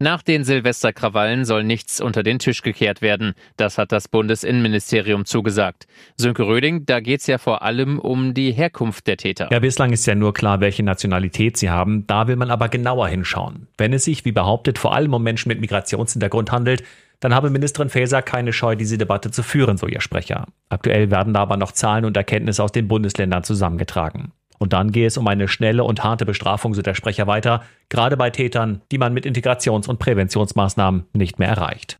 Nach 0.00 0.22
den 0.22 0.44
Silvesterkrawallen 0.44 1.44
soll 1.44 1.64
nichts 1.64 2.00
unter 2.00 2.22
den 2.22 2.38
Tisch 2.38 2.62
gekehrt 2.62 3.00
werden. 3.00 3.34
Das 3.56 3.78
hat 3.78 3.92
das 3.92 4.08
Bundesinnenministerium 4.08 5.24
zugesagt. 5.24 5.86
Sönke 6.16 6.46
Röding, 6.46 6.84
da 6.84 7.00
geht's 7.00 7.26
ja 7.26 7.38
vor 7.38 7.62
allem 7.62 7.98
um 7.98 8.34
die 8.34 8.52
Herkunft 8.52 9.06
der 9.06 9.16
Täter. 9.16 9.48
Ja, 9.52 9.60
bislang 9.60 9.92
ist 9.92 10.06
ja 10.06 10.14
nur 10.14 10.34
klar, 10.34 10.60
welche 10.60 10.82
Nationalität 10.82 11.56
sie 11.56 11.70
haben. 11.70 12.06
Da 12.06 12.26
will 12.26 12.36
man 12.36 12.50
aber 12.50 12.68
genauer 12.68 13.08
hinschauen. 13.08 13.68
Wenn 13.78 13.92
es 13.92 14.04
sich, 14.04 14.24
wie 14.24 14.32
behauptet, 14.32 14.78
vor 14.78 14.94
allem 14.94 15.14
um 15.14 15.22
Menschen 15.22 15.48
mit 15.48 15.60
Migrationshintergrund 15.60 16.50
handelt, 16.50 16.82
dann 17.20 17.34
habe 17.34 17.48
Ministerin 17.48 17.88
Faeser 17.88 18.20
keine 18.20 18.52
Scheu, 18.52 18.76
diese 18.76 18.98
Debatte 18.98 19.30
zu 19.30 19.42
führen, 19.42 19.78
so 19.78 19.86
ihr 19.86 20.02
Sprecher. 20.02 20.46
Aktuell 20.68 21.10
werden 21.10 21.32
da 21.32 21.40
aber 21.40 21.56
noch 21.56 21.72
Zahlen 21.72 22.04
und 22.04 22.16
Erkenntnisse 22.16 22.62
aus 22.62 22.72
den 22.72 22.88
Bundesländern 22.88 23.44
zusammengetragen. 23.44 24.32
Und 24.64 24.72
dann 24.72 24.92
gehe 24.92 25.06
es 25.06 25.18
um 25.18 25.28
eine 25.28 25.46
schnelle 25.46 25.84
und 25.84 26.02
harte 26.04 26.24
Bestrafung, 26.24 26.72
so 26.72 26.80
der 26.80 26.94
Sprecher 26.94 27.26
weiter, 27.26 27.64
gerade 27.90 28.16
bei 28.16 28.30
Tätern, 28.30 28.80
die 28.90 28.96
man 28.96 29.12
mit 29.12 29.26
Integrations- 29.26 29.86
und 29.86 29.98
Präventionsmaßnahmen 29.98 31.04
nicht 31.12 31.38
mehr 31.38 31.48
erreicht. 31.48 31.98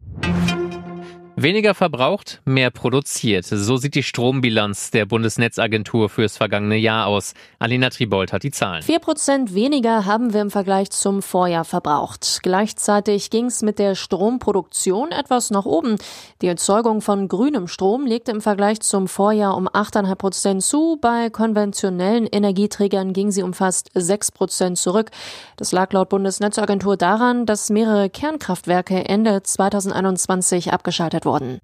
Weniger 1.37 1.75
verbraucht, 1.75 2.41
mehr 2.45 2.71
produziert. 2.71 3.45
So 3.45 3.77
sieht 3.77 3.97
die 3.97 4.05
Strombilanz 4.05 4.93
der 4.93 5.05
Bundesnetzagentur 5.05 6.09
fürs 6.09 6.37
vergangene 6.37 6.77
Jahr 6.77 7.09
aus. 7.09 7.35
Alina 7.59 7.91
Tribold 7.91 8.33
hat 8.33 8.45
die 8.45 8.53
Zahlen. 8.53 8.83
Vier 8.83 9.01
Prozent 9.01 9.53
weniger 9.53 10.05
haben 10.05 10.33
wir 10.33 10.41
im 10.41 10.53
Vergleich 10.53 10.91
zum 10.91 11.23
Vorjahr 11.23 11.65
verbraucht. 11.65 12.39
Gleichzeitig 12.45 13.31
ging 13.31 13.47
es 13.47 13.63
mit 13.63 13.81
der 13.81 13.97
Stromproduktion 13.97 15.11
etwas 15.11 15.51
nach 15.51 15.65
oben. 15.65 15.97
Die 16.41 16.47
Erzeugung 16.47 17.01
von 17.01 17.27
grünem 17.27 17.67
Strom 17.67 18.07
legte 18.07 18.31
im 18.31 18.41
Vergleich 18.41 18.79
zum 18.81 19.09
Vorjahr 19.09 19.57
um 19.57 19.67
8,5 19.67 20.15
Prozent 20.15 20.63
zu. 20.63 20.99
Bei 21.01 21.31
konventionellen 21.31 22.27
Energieträgern 22.27 23.13
ging 23.13 23.33
sie 23.33 23.43
um 23.43 23.55
fast 23.55 23.91
6 23.95 24.31
Prozent 24.31 24.79
zurück. 24.79 25.11
Das 25.57 25.73
lag 25.73 25.93
laut 25.93 26.11
Bundesnetzagentur 26.11 26.97
daran, 26.97 27.45
dass 27.45 27.71
mehrere 27.71 28.09
Kernkraftwerke 28.09 29.05
Ende 29.09 29.43
2021 29.43 30.73
abgeschaltet 30.73 31.24
worden. 31.25 31.61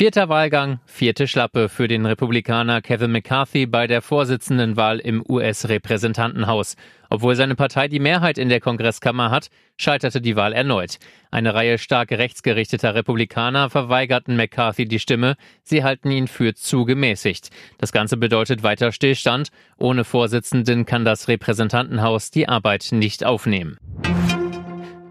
Vierter 0.00 0.30
Wahlgang, 0.30 0.80
vierte 0.86 1.28
Schlappe 1.28 1.68
für 1.68 1.86
den 1.86 2.06
Republikaner 2.06 2.80
Kevin 2.80 3.12
McCarthy 3.12 3.66
bei 3.66 3.86
der 3.86 4.00
Vorsitzendenwahl 4.00 4.98
im 4.98 5.22
US-Repräsentantenhaus. 5.28 6.76
Obwohl 7.10 7.36
seine 7.36 7.54
Partei 7.54 7.86
die 7.86 7.98
Mehrheit 7.98 8.38
in 8.38 8.48
der 8.48 8.60
Kongresskammer 8.60 9.30
hat, 9.30 9.50
scheiterte 9.76 10.22
die 10.22 10.36
Wahl 10.36 10.54
erneut. 10.54 10.96
Eine 11.30 11.52
Reihe 11.52 11.76
stark 11.76 12.12
rechtsgerichteter 12.12 12.94
Republikaner 12.94 13.68
verweigerten 13.68 14.36
McCarthy 14.36 14.86
die 14.86 15.00
Stimme. 15.00 15.36
Sie 15.64 15.84
halten 15.84 16.10
ihn 16.10 16.28
für 16.28 16.54
zu 16.54 16.86
gemäßigt. 16.86 17.50
Das 17.76 17.92
Ganze 17.92 18.16
bedeutet 18.16 18.62
weiter 18.62 18.92
Stillstand. 18.92 19.50
Ohne 19.76 20.04
Vorsitzenden 20.04 20.86
kann 20.86 21.04
das 21.04 21.28
Repräsentantenhaus 21.28 22.30
die 22.30 22.48
Arbeit 22.48 22.88
nicht 22.92 23.26
aufnehmen. 23.26 23.76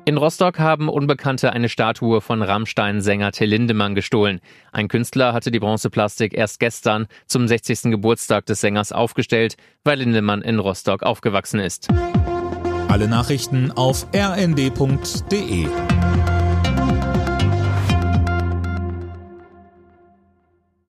In 0.09 0.17
Rostock 0.17 0.57
haben 0.57 0.89
Unbekannte 0.89 1.53
eine 1.53 1.69
Statue 1.69 2.19
von 2.19 2.41
Rammstein-Sänger 2.41 3.31
Till 3.31 3.47
Lindemann 3.47 3.93
gestohlen. 3.93 4.39
Ein 4.71 4.87
Künstler 4.87 5.33
hatte 5.33 5.51
die 5.51 5.59
Bronzeplastik 5.59 6.33
erst 6.33 6.59
gestern 6.59 7.05
zum 7.27 7.47
60. 7.47 7.91
Geburtstag 7.91 8.47
des 8.47 8.59
Sängers 8.59 8.91
aufgestellt, 8.91 9.55
weil 9.83 9.99
Lindemann 9.99 10.41
in 10.41 10.57
Rostock 10.57 11.03
aufgewachsen 11.03 11.59
ist. 11.59 11.89
Alle 12.87 13.07
Nachrichten 13.07 13.71
auf 13.71 14.07
rnd.de 14.11 15.67